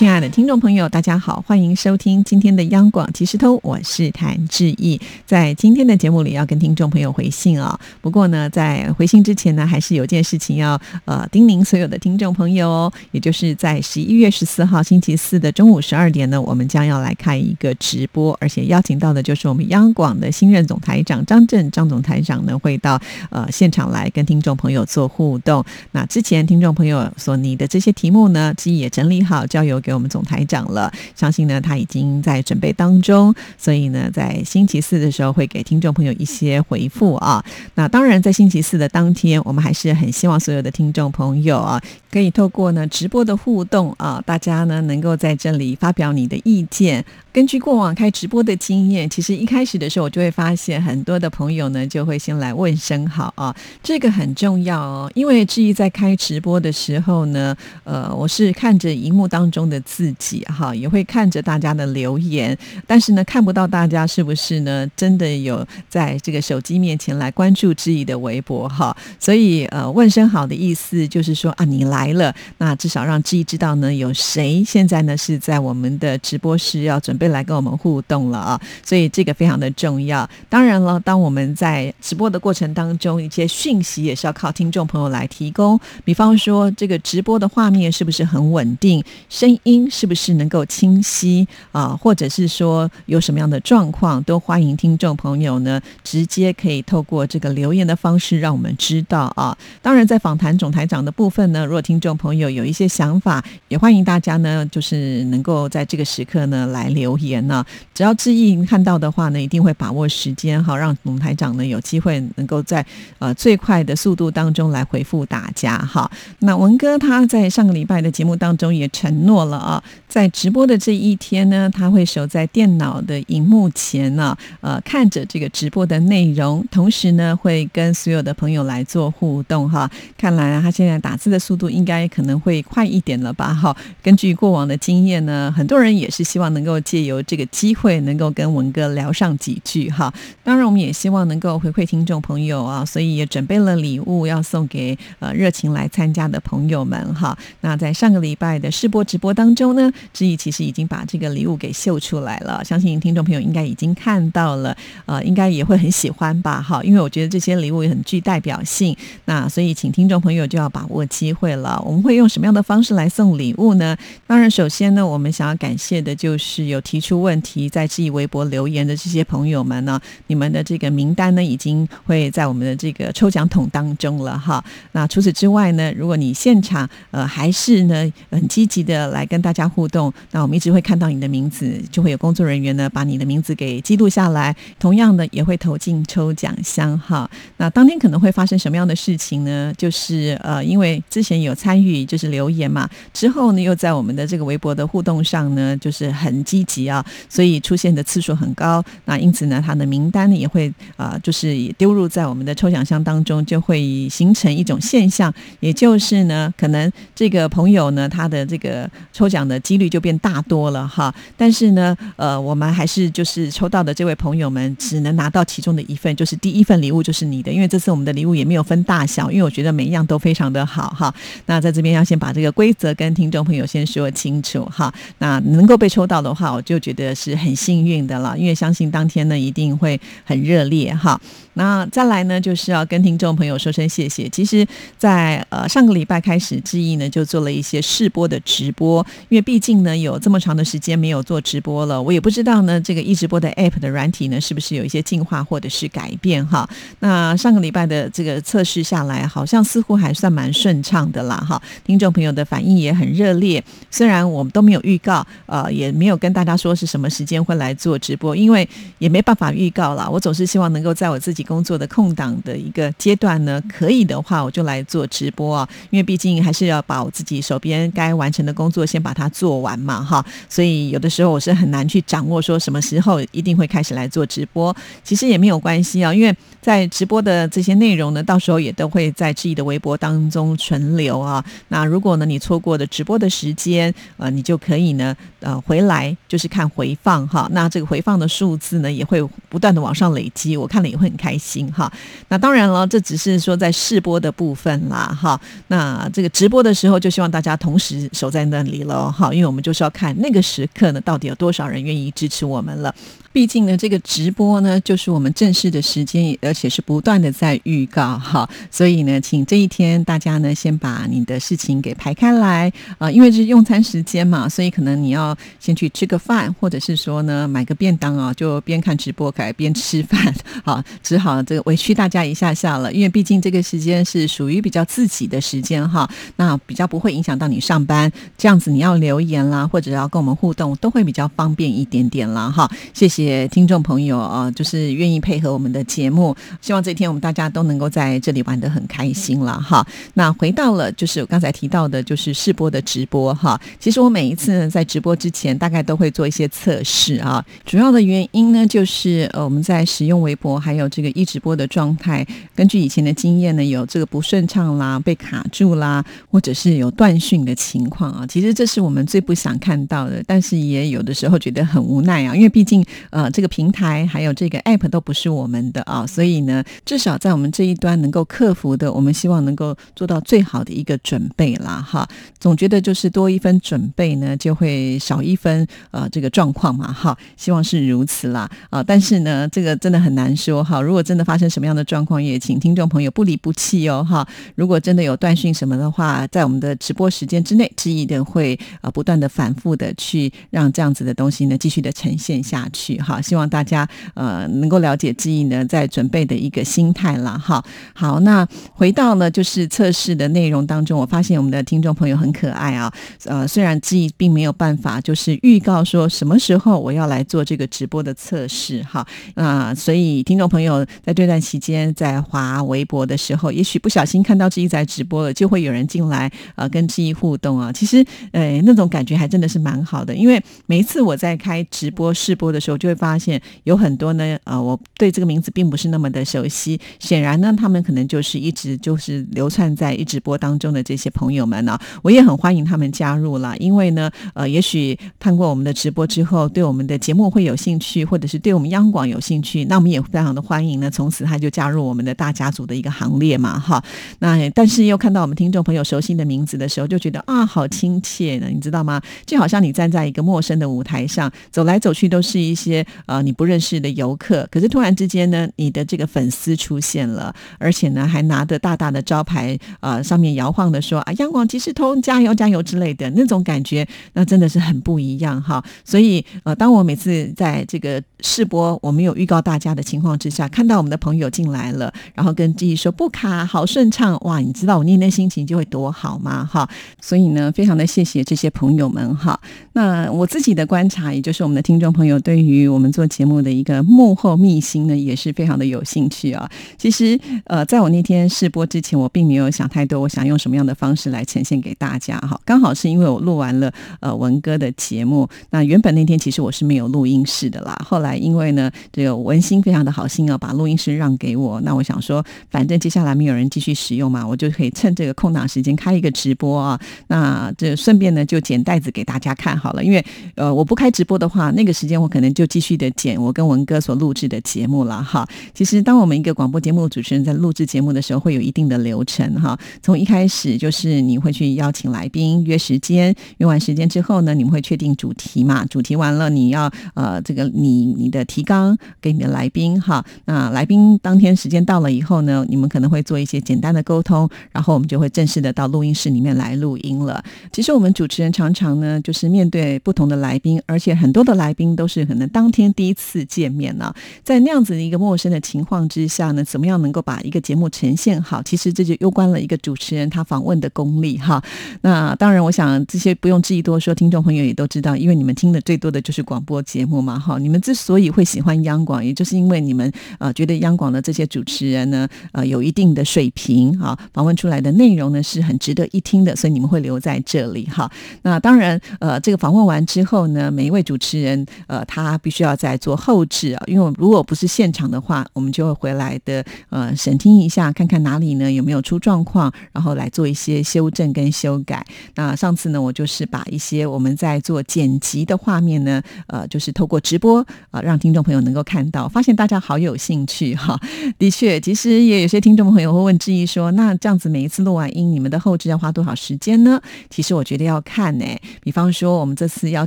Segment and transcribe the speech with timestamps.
[0.00, 4.98] 亲爱的听众朋友，大家好，欢迎收听今天的央广即时通，我是谭志毅。
[5.26, 7.78] 在今天的节目里，要跟听众朋友回信啊。
[8.00, 22.98] 不过呢，在回信之前呢，还是有件事情要呃叮咛所有的听众朋友哦，也就是在十一月十四号星期四的中午十二点呢，我们将要来开一个直播，而且邀请到的就是我们央广的新任总台长张震张总台长呢，会到
[23.28, 25.62] 呃现场来跟听众朋友做互动。
[25.92, 29.89] 那之前听众朋友所拟的这些题目呢，志毅也整理好，交由给。
[29.90, 37.44] 给我们总台长了，相信呢他已经在准备当中，所以呢在星期四的时候会给听众朋友一些回复啊。
[37.74, 47.04] 那当然在星期四的当天，我们还是很希望所有的听众朋友啊，可以透过呢直播的互动啊，大家呢能够在这里发表你的意见。
[47.32, 55.08] 根据过往开直播的经验，其实一开始的时候，我就会发现很多的朋友呢，就会先来问声好啊，这个很重要哦。
[55.14, 68.96] 因为志毅在开直播的时候呢，呃，我是看着荧幕当中的自己哈，也会看着大家的留言，但是呢，看不到大家是不是呢，真的有在这个手机面前来关注志毅的微博哈。
[69.20, 77.19] 所以呃，问声好的意思就是说啊，你来了，那至少让志毅知道呢，有谁现在呢是在我们的直播室要准。
[77.20, 80.26] 备来跟我们互动了啊，所以这个非常的重要。
[80.48, 85.78] 当然了，当我们在直播的过程当中，一些讯息也是要靠听众朋友来提供。
[86.02, 91.88] 比方说，这个直播的画面是不是很稳定，声音是不是能够清晰啊？
[92.00, 99.56] 或者是说有什么样的状况，都欢迎听众朋友呢，直接可以透过这个留言的方式让我们知道啊。
[99.82, 107.09] 当然，在访谈总台长的部分呢，如果听众朋友有一些想法，也欢迎大家呢，就是能够在这个时刻呢来留。
[107.10, 112.84] 留言呢，只要志毅看到的话呢，一定会把握时间哈，让总台长呢有机会能够在
[113.18, 116.08] 呃最快的速度当中来回复大家哈。
[116.38, 129.90] 那文哥他在上个礼拜的节目当中也承诺了啊，在直播的这一天呢，他会守在电脑的荧幕前呢，呃，看着这个直播的内容，同时呢会跟所有的朋友来做互动哈。
[130.16, 133.52] 看来他现在打字的速度应该可能会快一点了吧？
[133.52, 136.99] 哈，根据过往的经验呢，很多人也是希望能够借。
[137.04, 140.12] 有这个机会能够跟文哥聊上几句哈，
[140.42, 147.36] 当然我们也希望能够回馈听众朋友啊，所以也准备了礼物要送给呃热情来参加的朋友们哈。
[147.62, 161.80] 那在上个礼拜的试播直播当中呢，志毅其实已经把这个礼物给秀出来了，相信听众朋友应该已经看到了，呃，应该也会很喜欢吧哈，因为我觉得这些礼物也很具代表性，那所以请听众朋友就要把握机会了。
[161.86, 163.96] 我们会用什么样的方式来送礼物呢？
[164.26, 166.78] 当然，首先呢，我们想要感谢的就是有。
[166.90, 174.64] 提出问题在质疑微博留言的这些朋友们呢，你们的这个名单呢，已经会在我们的这个抽奖桶当中了哈。
[174.90, 187.30] 那除此之外呢，如果你现场呃还是呢很积极的来跟大家互动，那我们一直会看到你的名字，就会有工作人员呢把你的名字给记录下来，同样的也会投进抽奖箱哈。
[187.58, 189.72] 那当天可能会发生什么样的事情呢？
[189.78, 196.79] 就是呃，因为之前有参与就是留言嘛，之后呢又在我们的这个微博的互动上呢，就是很积极。
[196.86, 211.14] 啊，所以出现的次数很高，那因此呢，他的名单呢也会啊，就是也丢入在我们的抽奖箱当中，就会形成一种现象，也就是呢，可能这个朋友呢，他的这个抽奖的几率就变大多了哈。
[211.36, 221.14] 但是呢，呃，我们还是就是抽到的这位朋友们，只能拿到其中的一份，就是第一份礼物就是你的，因为这次我们的礼物也没有分大小，因为我觉得每一样都非常的好哈。
[221.44, 224.90] 那在这边要先把这个规则跟听众朋友先说清楚哈。
[225.18, 226.62] 那能够被抽到的话，我。
[226.70, 231.20] 就觉得是很幸运的了，因为相信当天呢一定会很热烈哈。
[231.54, 234.28] 那再来呢，就是要跟听众朋友说声谢谢。
[234.28, 234.64] 其实，
[234.96, 246.70] 在呃上个礼拜开始，志毅呢就做了一些试播的直播，因为毕竟呢有这么长的时间没有做直播了，我也不知道呢这个一直播的 App 的软体呢是不是有一些进化或者是改变哈。
[247.00, 251.60] 那上个礼拜的这个测试下来，好像似乎还算蛮顺畅的啦哈。
[251.84, 256.56] 听众朋友的反应也很热烈，虽然我们都没有预告，呃，也没有跟大家。
[256.60, 258.68] 说是什么时间会来做直播，因为
[258.98, 260.08] 也没办法预告了。
[260.10, 270.24] 我总是希望能够在我自己工作的空档的一个阶段呢，可以的话我就来做直播啊，因为毕竟还是要把我自己手边该完成的工作先把它做完嘛，哈。
[270.48, 274.76] 所以有的时候我是很难去掌握说什么时候一定会开始来做直播。
[275.02, 281.42] 其实也没有关系啊，因为在直播的这些内容呢，到时候也都会在志毅的微博当中存留啊。
[281.68, 287.48] 那如果呢你错过的直播的时间，呃，你就可以呢，呃，回来就是看回放哈。
[287.52, 291.90] 那这个回放的数字呢，也会不断的往上累积，我看了也会很开心哈。
[292.28, 295.40] 那当然了，这只是说在试播的部分啦哈。
[295.68, 302.94] 那这个直播的时候，就希望大家同时守在那里了哈，因为我们就是要看那个时刻呢，到底有多少人愿意支持我们了。
[303.32, 308.48] 毕竟呢，这个直播呢，就是我们正式的时间，而且是不断的在预告哈。
[308.72, 320.32] 所以呢，请这一天大家呢，先把你的事情给排开来啊，因为是用餐时间嘛，所以可能你要先去吃个，饭或者是说呢，买个便当啊，就边看直播改边吃饭，
[320.64, 332.70] 好，只好这个委屈大家一下下了，因为毕竟这个时间是属于比较自己的时间哈，那比较不会影响到你上班，这样子你要留言啦，或者要跟我们互动，都会比较方便一点点啦哈。
[332.94, 333.48] 谢谢。
[333.48, 339.84] 听众朋友啊，就是愿意配合我们的节目，希望这一天我们大家都能够在这里玩得很开心了哈。
[340.14, 343.60] 那回到了就是我刚才提到的，就是试播的直播哈。
[343.80, 347.42] 其实我每一次呢在直播之前，大概都会做一些测试啊。
[347.64, 358.26] 主要的原因呢，就是呃我们在使用微博还有这个一直播的状态，根据以前的经验呢，有这个不顺畅啦、被卡住啦，或者是有断讯的情况啊。
[358.26, 362.84] 其实这是我们最不想看到的，但是也有的时候觉得很无奈啊，因为毕竟。
[363.08, 372.08] 呃，这个平台还有这个 App 都不是我们的啊，所以呢，至少在我们这一端能够克服的，我们希望能够做到最好的一个准备啦，哈。
[372.40, 377.16] 总觉得就是多一分准备呢，就会少一分呃这个状况嘛，哈。
[377.36, 380.80] 希望是如此啦，啊，但是呢，这个真的很难说哈。
[380.80, 384.26] 如果真的发生什么样的状况，也请听众朋友不离不弃哦，哈。
[384.54, 392.98] 如果真的有断讯什么的话，在我们的直播时间之内，志毅的会啊不断的反复的去让这样子的东西呢继续的呈现下去。
[392.98, 397.64] 哈，希望大家呃能够了解志毅呢在准备的一个心态了哈。
[397.94, 402.92] 好，那回到呢就是测试的内容当中，我发现我们的听众朋友很可爱啊。
[403.24, 409.06] 呃，虽然志毅并没有办法就是预告说说什么时候我要来做这个直播的测试哈。
[409.34, 417.72] 那所以听众朋友在这段期间在滑微博的时候，也许不小心看到志毅在直播了，就会有人进来呃跟志毅互动啊。
[417.72, 422.90] 其实呃那种感觉还真的是蛮好的，因为每一次我在开直播试播的时候就。
[422.90, 426.80] 会发现有很多呢，呃，我对这个名字并不是那么的熟悉。
[426.98, 433.56] 显然呢，他们可能就是一直就是流窜在一直播当中的这些朋友们呢，我也很欢迎他们加入了。
[433.58, 440.90] 因为呢，呃，也许看过我们的直播之后，对我们的节目会有兴趣，或者是对我们央广有兴趣，那我们也非常的欢迎呢。
[440.90, 443.82] 从此他就加入我们的大家族的一个行列嘛，哈。
[444.20, 449.00] 那但是又看到我们听众朋友熟悉的名字的时候，就觉得啊，好亲切呢，你知道吗？
[449.26, 452.86] 就好像你站在一个陌生的舞台上，走来走去都是一些。
[453.06, 465.64] 呃，你不认识的游客，可是突然之间呢，你的这个粉丝出现了，而且呢，还拿着大大的招牌，呃，上面摇晃的说啊，央广即时通，加油加油之类的那种感觉，那真的是很不一样哈。
[465.84, 476.44] 所以，呃，当我每次在这个试播我没有预告大家的情况之下，看到我们的朋友进来了，然后跟记忆说不卡，好顺畅，哇，你知道我那天心情就会多好吗？
[476.44, 476.68] 哈，
[477.00, 479.38] 所以呢，非常的谢谢这些朋友们哈。
[479.72, 486.48] 那我自己的观察，也就是我们的听众朋友对于我们做节目的一个幕后秘辛呢，也是非常的有兴趣啊。
[486.76, 492.40] 其实，呃，在我那天试播之前，我并没有想太多，我想用什么样的方式来呈现给大家哈。
[492.44, 497.80] 刚好是因为我录完了呃文哥的节目，那原本那天其实我是没有录音室的啦。
[497.86, 501.60] 后来因为呢，这个文心非常的好心啊，把录音室让给我。
[501.60, 506.80] 那我想说，反正接下来没有人继续使用嘛，我就可以趁这个空档时间开一个直播啊。
[507.06, 509.84] 那这顺便呢，就剪袋子给大家看好了。
[509.84, 512.80] 因为呃，我不开直播的话，那个时间我可能就继续。
[512.80, 515.28] 的剪我跟文哥所录制的节目了哈。
[515.52, 519.58] 其实，当我们一个广播节目主持人在录制节目的时候，会有一定的流程哈。
[519.82, 525.59] 从一开始就是你会去邀请来宾约时间，约完时间之后呢，你们会确定主题嘛？
[525.66, 530.04] 主题完了，你要呃这个你你的提纲给你的来宾哈。
[530.24, 537.22] 那来宾当天时间到了以后呢，你们可能会做一些简单的沟通，然后我们就会正式的到录音室里面来录音了。
[537.52, 542.72] 其实我们主持人常常呢，就是面对不同的来宾，而且很多的来宾都是可能当天。
[542.74, 548.40] 第一次见面呢，在那样子的一个陌生的情况之下呢，怎么样能够把一个节目呈现好？
[548.42, 551.42] 其实这就攸关了一个主持人他访问的功力哈。
[551.82, 557.36] 那当然，我想这些不用质疑多说，听众朋友也都知道，因为你们听听的最多的就是广播节目嘛，哈。
[557.38, 559.90] 你们之所以会喜欢央广，也就是因为你们
[560.20, 567.90] 呃觉得央广的这些主持人呢，呃有一定的水平啊，访问出来的内容呢是很值得一听的，所以你们会留在这里哈。
[568.22, 581.84] 那当然，呃，这个访问完之后呢，每一位主持人呃他必须要在做后置啊，因为如果不是现场的话，我们就会回来的呃审听一下，看看哪里呢有没有出状况，然后来做一些修正跟修改。
[582.14, 590.76] 那上次呢，我就是把一些我们在做剪辑的画面呢，呃，就是透过直播啊，让听众朋友能够看到，发现大家好有兴趣哈。
[591.18, 596.82] 的确，其实也有些听众朋友会问质疑说，那这样子每一次录完音，你们的后置要花多少时间呢？
[597.08, 598.24] 其实我觉得要看呢，
[598.60, 599.86] 比方说我们这次邀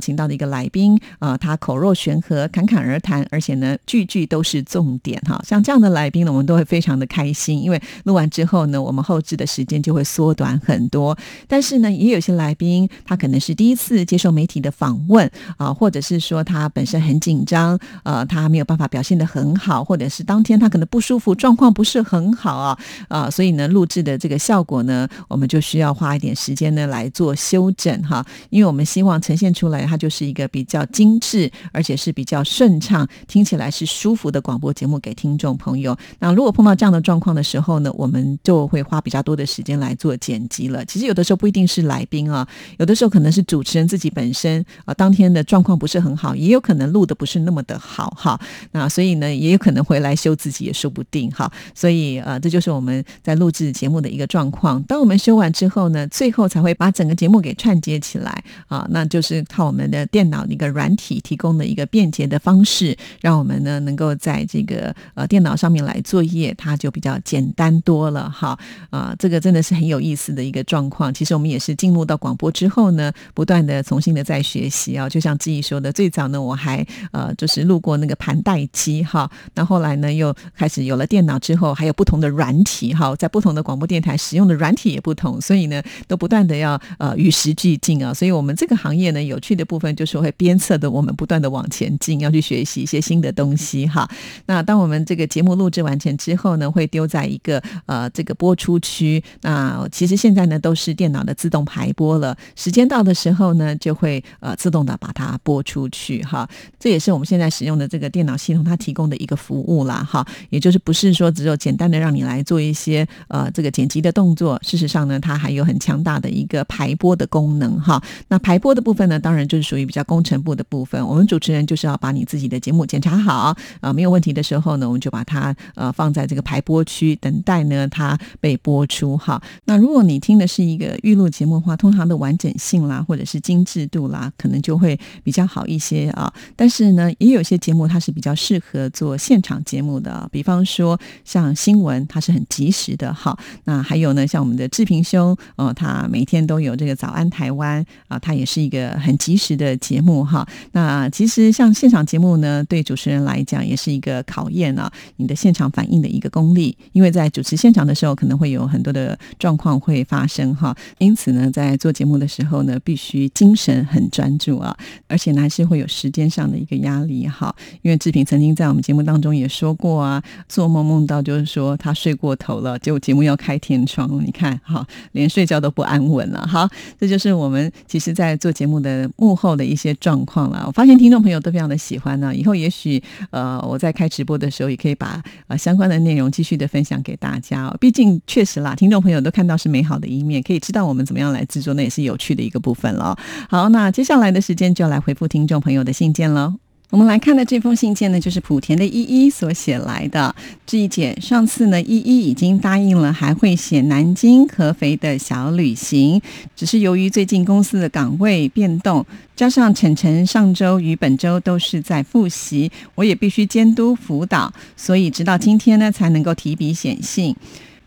[0.00, 5.38] 请到的一个来宾啊，他口若悬河，侃侃而谈，而且呢句句都是重点哈。
[5.46, 11.16] 像这样的来宾呢，我们都会非常的开心，因为录完之后呢，我们后置的时间就会缩短很多。
[11.46, 35.96] 但是呢，也有些来宾他可能是第一次接受媒体的访问啊，或者是说他本身很紧张，呃，他没有办法表现的很好，或者是当天他可能不舒服，状况不是很好啊，啊，所以呢，录制的这个效果呢，我们就需要花一点时间呢来做修整哈，因为我们希望呈现出来它就是一个比较精致，而且是比较顺畅，听起来是舒服的广播节目给听众朋友。
[36.18, 40.84] 那如果碰到这样的状况的时候呢，我们就会花比较多的时间来做剪辑了。
[40.84, 42.46] 其实有的时候不一定是来宾啊，
[42.78, 48.38] 有的时候可能是主持人自己本身啊，当天的状况不是很好，也有可能录的不是那么的好哈。
[48.72, 51.50] 那所以呢，也有可能回来修自己也说不定哈。
[51.74, 54.82] 所以呃，这就是我们在录制节目的一个状况。
[54.84, 68.58] 当我们修完之后呢，最后才会把整个节目给串接起来啊，那就是靠我们的电脑的一个软体提供的一个便捷的方式，让我们呢能够在这个呃电脑上面来作业，它就比较简单多了哈。
[68.90, 71.12] 啊，这个真的是很有意思的一个状况。
[71.12, 75.08] 其实我们也是进入到广播之后呢，不断的重新的在学习啊。
[75.14, 88.12] 就像志毅说的，最早呢我还呃就是录过那个盘带机哈，那后来呢又开始有了电脑之后，还有不同的软体哈，在不同的广播电台使用的软体也不同，所以呢都不断的要呃与时俱进啊。
[88.12, 94.10] 所以我们这个行业呢有趣的部分就是会鞭策的我们不断的往前进，要去学习一些新的东西哈。
[94.46, 99.22] 那当我们这个节目录制完成之后呢，会丢在一个呃这个播出区。
[99.42, 106.48] 那其实现在呢都是电脑的自动排播了，时间到的时候呢就会呃自动的把它播出去哈。
[106.78, 110.26] 这也是我们现在使用的这个电脑系统它提供的一个服务啦哈。
[110.50, 118.02] 也就是不是说只有简单的让你来做一些呃这个剪辑的动作，事实上呢它还有很强大的一个排播的功能哈。
[118.28, 121.06] 那排播的部分呢，当然就是属于比较工程部的部分。
[121.06, 129.42] 我们主持人就是要把你自己的节目检查好啊，没有问题的时候呢，我们就把它呃放在这个排播区，等待呢它被播出哈。
[129.64, 136.32] 那如果你听的是一个预录节目的话，通常的完整性啦，或者是精致度啦，可能就会比较好一些啊。
[136.56, 143.38] 但是呢，也有些节目它是比较适合做现场节目的，比方说像新闻，它是很及时的哈。
[143.64, 150.46] 那还有呢，像我们的志平兄哦，他每天都有这个早安台湾啊，他也是一个很及时的节目哈。
[150.72, 159.18] 那其实像现场节目呢，对主持人来讲也是一个考验啊，你的现场反应的一个功力，因为在主持现场的时候，可能会有很多的。
[159.38, 164.74] 状况会发生哈，因此呢，在做节目的时候呢，必须精神很专注啊，
[165.08, 167.54] 而且呢，还是会有时间上的一个压力哈。
[167.82, 176.46] 因为志平曾经在我们节目当中也说过啊，做梦梦到就是说他睡过头了，结果节目要开天窗，你看哈，连睡觉都不安稳了。
[176.46, 176.68] 好，
[177.00, 180.62] 这就是我们其实在做节目的幕后的一些状况了。
[180.66, 187.74] 我发现听众朋友都非常的喜欢呢，以后也许呃，我在开直播的时候也可以把呃相关的内容继续的分享给大家。
[187.80, 189.24] 毕竟确实啦，听众朋友。
[189.24, 193.16] 都看到是美好的一面，可以知道我们怎么样来制作，那也是有趣的一个部分了。
[193.48, 196.54] 好，那接下来的时间就来回复听众朋友的信件喽。
[196.90, 200.32] 我们来看的这封信件呢，就是莆田的依依所写来的。
[200.64, 206.20] 志毅姐，上次呢，依依已经答应了，还会写南京合肥的小旅行，
[206.54, 209.04] 只是由于最近公司的岗位变动，
[209.34, 217.34] 加上晨晨上周与本周都是在复习，我也必须监督辅导，所以直到今天呢，才能够提笔写信。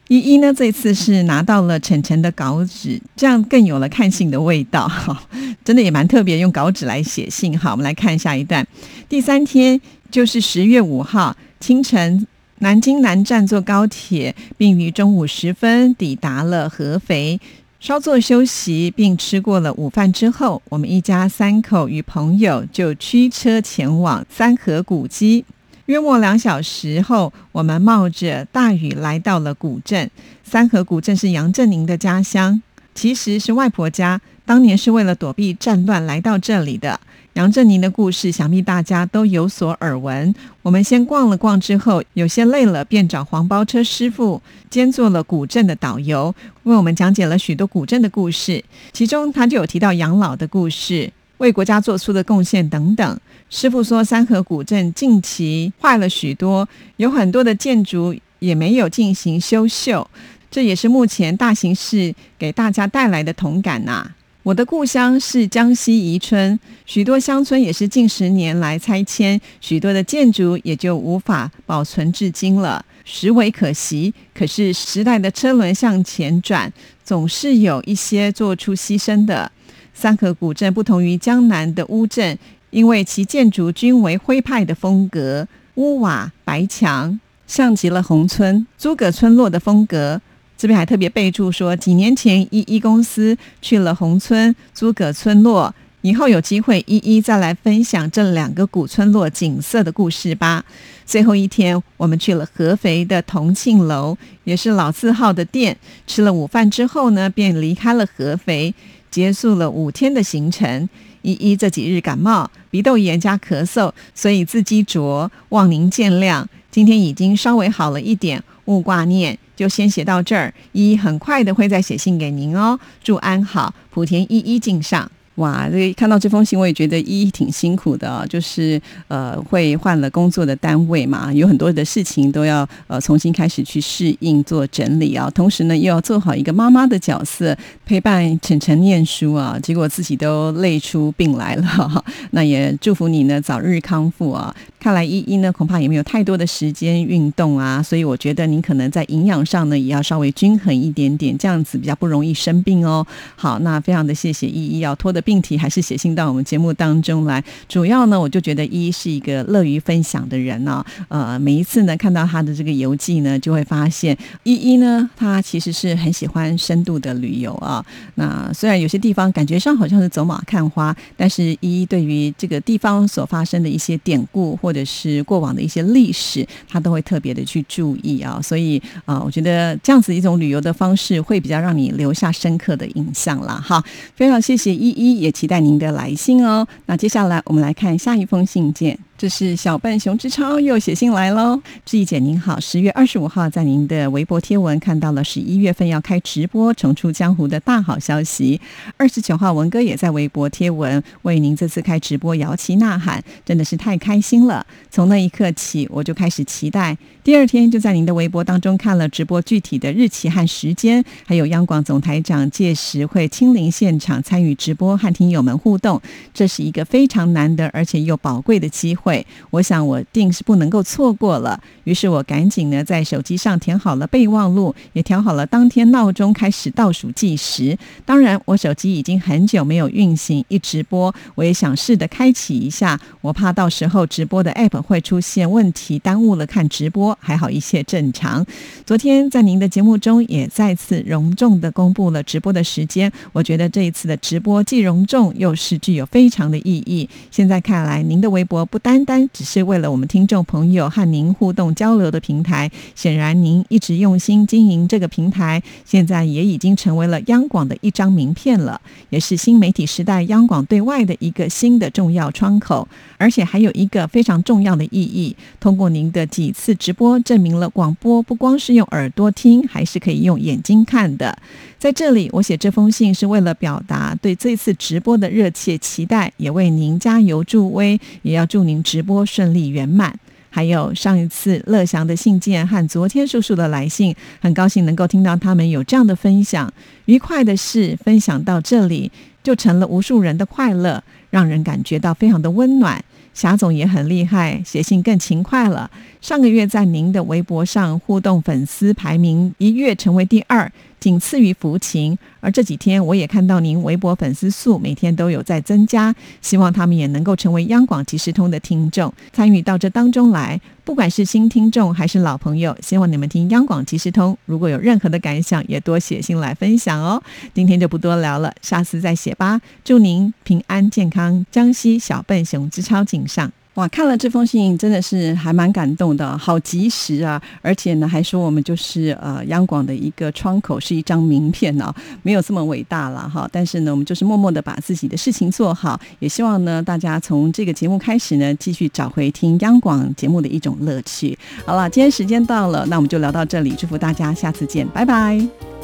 [0.10, 5.22] 依依呢，这次是拿到了晨晨的稿纸，这样更有了看信的味道哈，
[5.66, 7.72] 真的也蛮特别，用稿纸来写信哈。
[7.72, 8.66] 我们来看下一段，
[9.10, 12.26] 第三天就是十月五号清晨，
[12.60, 17.38] 南京南站坐高铁，并于中午时分抵达了合肥，
[17.82, 25.44] 稍作休息，并吃过了午饭之后，我们一家三口与朋友就驱车前往三河古迹。
[25.88, 30.10] 约莫两小时后，我们冒着大雨来到了古镇。
[30.44, 32.62] 三河古镇是杨振宁的家乡，
[32.94, 37.00] 其实是外婆家，当年是为了躲避战乱来到这里的。
[37.36, 40.36] 杨振宁的故事，想必大家都有所耳闻。
[40.62, 48.62] 我们先逛了逛之后，有些累了，便找黄包车师傅兼做了古镇的导游，为我们讲解了许多古镇的故事。
[48.92, 53.18] 其中他就有提到养老的故事，为国家做出的贡献等等。
[53.50, 60.06] 师傅说，三河古镇近期坏了许多，有很多的建筑也没有进行修缮，
[60.52, 64.12] 这也是目前大形势给大家带来的同感呐。
[64.44, 74.14] 我的故乡是江西宜春，许多乡村也是近十年来拆迁，许多的建筑也就无法保存至今了，实为可惜。
[74.34, 76.72] 可是时代的车轮向前转，
[77.04, 79.50] 总是有一些做出牺牲的。
[79.94, 82.38] 三河古镇不同于江南的乌镇，
[82.70, 90.22] 因为其建筑均为徽派的风格，屋瓦白墙，像极了宏村、诸葛村落的风格。
[90.58, 100.66] 这边还特别备注说，几年前一一公司去了宏村、诸葛村落，以后有机会一一再来分享这两个古村落景色的故事吧。
[101.06, 105.78] 最后一天，我们去了合肥的同庆楼，也是老字号的店。
[106.08, 108.74] 吃了午饭之后呢，便离开了合肥，
[109.12, 110.90] 结束了五天的行程。
[111.22, 116.46] 依依这几日感冒，鼻窦炎加咳嗽，所以字迹拙，望您见谅。
[116.72, 119.38] 今天已经稍微好了一点，勿挂念。
[119.56, 122.80] 就先写到这儿，依依很快的会再写信给您哦。
[123.04, 125.12] 祝安好，莆田依依敬上。
[125.38, 135.30] 哇，这看到这封信，我也觉得依依挺辛苦的，就是呃，会换了工作的单位嘛，有很多的事情都要呃重新开始去适应、做整理啊。
[135.30, 139.58] 同时呢，又要做好一个妈妈的角色，陪伴晨晨念书啊。
[139.62, 144.56] 结果自己都累出病来了， 那也祝福你呢早日康复啊。
[144.80, 153.06] 看来依依呢，恐怕也没有太多的时间运动啊，所以我觉得您可能在营养上呢，也要稍微均衡一点点，这样子比较不容易生病哦。
[153.36, 157.44] 好，那非常的谢谢依依，要拖的病体还是写信到我们节目当中来。
[157.68, 160.86] 主要呢，我就觉得依依是一个乐于分享的人呢。
[161.08, 167.84] 呃，每一次呢看到他的这个游记呢，就会发现依依呢，他其实是很喜欢深度的旅游啊。
[168.14, 174.56] 那虽然有些地方感觉上好像是走马看花，但是依依对于这个地方所发生的一些典故。
[174.67, 183.64] 或或者是过往的一些历史，他都会特别的去注意啊，所以啊，我觉得这样子一种旅游的方式会比较让你留下深刻的印象了。
[183.66, 183.82] 哈，
[184.14, 186.68] 非常谢谢依依，也期待您的来信哦。
[186.88, 189.00] 那接下来我们来看下一封信件。
[189.18, 198.62] 这是小笨熊之超又写信来喽，志毅姐您好，十月二十五号在您的微博贴文看到了十一月份要开直播重出江湖的大好消息。
[198.96, 204.64] 二十九号文哥也在微博贴文为您这次开直播摇旗呐喊，真的是太开心了。
[204.92, 206.96] 从那一刻起我就开始期待，
[207.28, 216.02] 第二天就在您的微博当中看了直播具体的日期和时间，还有央广总台长届时会亲临现场参与直播和听友们互动，
[216.34, 219.28] 这是一个非常难得而且又宝贵的机会。
[219.50, 221.60] 我想我定是不能够错过了。
[221.84, 227.78] 于是我赶紧呢，在手机上填好了备忘录，也调好了当天闹钟，开始倒数计时。
[228.06, 232.98] 当然，我手机已经很久没有运行，一直播，我也想试着开启一下。
[233.20, 237.17] 我怕到时候直播的 app 会出现问题，耽误了看直播。
[237.20, 238.46] 还好一切正常。
[238.86, 243.10] 昨天在您的节目中也再次隆重的公布了直播的时间。
[243.32, 247.08] 我觉得这一次的直播既隆重又是具有非常的意义。
[247.32, 248.98] 现在看来，您的微博不单。
[248.98, 262.88] 单单只是为了我们听众朋友和您互动交流的平台，显然您一直用心经营这个平台，现在也已经成为了央广的一张名片了，也是新媒体时代央广对外的一个新的重要窗口。
[263.20, 271.38] 而且还有一个非常重要的意义，通过您的几次直播，证明了广播不光是用耳朵听，还是可以用眼睛看的。
[271.78, 280.20] 在这里，我写这封信是为了表达对这次直播的热切期待，也为您加油助威，也要祝您直播顺利圆满。
[280.50, 286.74] 还有上一次乐祥的信件和昨天叔叔的来信，很高兴能够听到他们有这样的分享。
[287.06, 289.12] 愉快的事分享到这里，
[289.44, 293.04] 就成了无数人的快乐，让人感觉到非常的温暖。
[293.38, 295.92] 霞总也很厉害，写信更勤快了。
[296.20, 300.72] 上个月在您的微博上互动粉丝排名一跃成为第二。
[301.00, 310.60] 仅次于福琴，而这几天我也看到您微博粉丝数每天都有在增加，希望他们也能够成为央广即时通的听众，参与到这当中来。
[310.84, 317.22] 不管是新听众还是老朋友，希望你们听央广即时通，如果有任何的感想，也多写信来分享哦。
[317.54, 319.60] 今天就不多聊了，下次再写吧。
[319.84, 323.52] 祝您平安健康，江西小笨熊之超锦上。
[323.78, 327.40] 哇，看了这封信真的是还蛮感动的，好及时啊！
[327.62, 333.48] 而且呢，还说我们就是呃央广的一个窗口，是一张名片哦，没有这么伟大了哈。
[333.52, 341.38] 但是呢，我们就是默默的把自己的事情做好，也希望呢大家从这个节目开始呢，继续找回听央广节目的一种乐趣。
[341.64, 345.77] 好了，今天时间到了，那我们就聊到这里，祝福大家，下次见，拜拜。